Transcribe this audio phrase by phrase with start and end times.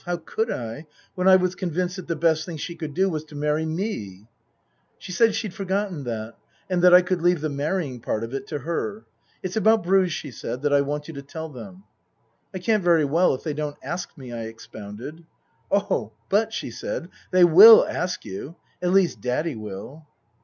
[0.07, 3.23] How could I, when I was convinced that the best thing she could do was
[3.25, 4.25] to marry me?
[4.97, 6.33] She said she'd forgotten that
[6.67, 9.05] and that I could leave the marrying part of it to her."
[9.43, 11.83] It's about Bruges," she said," that I want you to tell them.""
[12.51, 15.23] I can't very well if they don't ask me," I expounded."
[15.71, 18.55] Oh, but," she said," they will ask you.
[18.81, 20.07] At least Daddy will."